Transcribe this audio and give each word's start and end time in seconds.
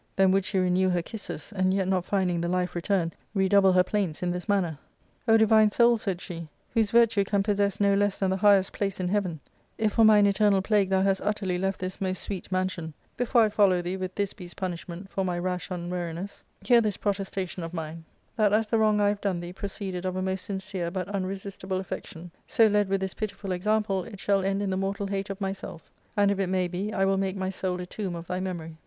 Then 0.15 0.31
would 0.31 0.45
she 0.45 0.57
re 0.57 0.71
new 0.71 0.89
her 0.89 1.03
kisses, 1.03 1.53
and, 1.55 1.75
yet 1.75 1.87
not 1.87 2.05
finding 2.05 2.41
the 2.41 2.47
life 2.47 2.73
return, 2.73 3.13
redouble 3.35 3.71
her 3.73 3.83
plaints 3.83 4.23
in 4.23 4.31
this 4.31 4.49
manner:" 4.49 4.79
O 5.27 5.37
divine 5.37 5.69
soul," 5.69 5.95
said 5.99 6.19
she, 6.21 6.47
"whose 6.73 6.89
virtue 6.89 7.23
can 7.23 7.43
possess 7.43 7.79
no 7.79 7.93
less 7.93 8.17
than 8.17 8.31
the 8.31 8.37
highest 8.37 8.73
place 8.73 8.99
in 8.99 9.09
heaven, 9.09 9.39
if 9.77 9.93
for 9.93 10.03
mine 10.03 10.25
eternal 10.25 10.63
plague 10.63 10.89
thou 10.89 11.03
hast 11.03 11.21
utterly 11.21 11.59
left 11.59 11.79
this 11.79 12.01
most 12.01 12.23
sweet 12.23 12.51
mansion, 12.51 12.95
before 13.15 13.43
I 13.43 13.49
follow 13.49 13.79
thee 13.79 13.95
with 13.95 14.15
Thisbe*s 14.15 14.55
punishment 14.55 15.07
for 15.11 15.23
my 15.23 15.37
rash 15.37 15.69
unwariness, 15.69 16.41
hear 16.63 16.81
this 16.81 16.97
protestation 16.97 17.61
of 17.61 17.71
mine: 17.71 18.03
That 18.37 18.53
as 18.53 18.65
the 18.65 18.79
wrong 18.79 18.99
I 18.99 19.07
have 19.09 19.21
done 19.21 19.39
thee 19.39 19.53
proceeded 19.53 20.03
of 20.07 20.15
a 20.15 20.21
most 20.23 20.45
sincere 20.45 20.89
but 20.89 21.09
unresistible 21.09 21.79
affection, 21.79 22.31
so 22.47 22.65
led 22.65 22.89
with 22.89 23.01
this 23.01 23.13
pitiful 23.13 23.51
example 23.51 24.03
it 24.05 24.19
shall 24.19 24.43
end 24.43 24.63
in 24.63 24.71
the 24.71 24.77
mortal 24.77 25.05
hate 25.05 25.29
of 25.29 25.39
myself, 25.39 25.91
and, 26.17 26.31
if 26.31 26.39
it 26.39 26.47
may 26.47 26.67
be, 26.67 26.91
I 26.91 27.05
will 27.05 27.17
make 27.17 27.37
my 27.37 27.51
soul 27.51 27.79
a 27.79 27.85
tomb 27.85 28.15
of 28.15 28.25
thy 28.25 28.39
memory." 28.39 28.77